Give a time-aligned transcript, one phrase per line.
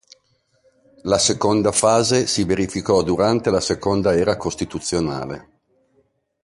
[1.03, 5.59] La seconda fase si verificò durante la seconda era costituzionale.